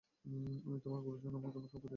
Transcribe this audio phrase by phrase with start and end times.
[0.65, 1.89] আমি তোমার গুরুজন, তোমাকে উপদেশ দিচ্ছি, বিয়ে করো।